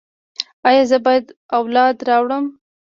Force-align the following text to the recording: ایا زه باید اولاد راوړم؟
ایا 0.67 0.83
زه 0.89 0.97
باید 1.05 1.25
اولاد 1.57 1.95
راوړم؟ 2.07 2.45